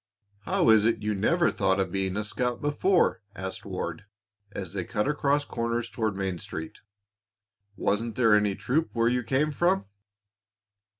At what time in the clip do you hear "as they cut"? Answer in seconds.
4.51-5.07